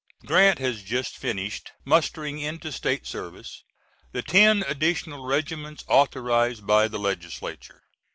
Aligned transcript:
[Grant 0.25 0.57
has 0.57 0.81
just 0.81 1.15
finished 1.15 1.73
mustering 1.85 2.39
into 2.39 2.71
State 2.71 3.05
service 3.05 3.63
the 4.13 4.23
ten 4.23 4.63
additional 4.67 5.27
regiments 5.27 5.85
authorized 5.87 6.65
by 6.65 6.87
the 6.87 6.97
Legislature. 6.97 7.83